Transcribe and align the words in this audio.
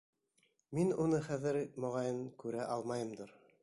Мин 0.77 0.89
уны 1.05 1.21
хәҙер, 1.29 1.61
моғайын, 1.87 2.21
күрә 2.45 2.69
алмайымдыр... 2.79 3.41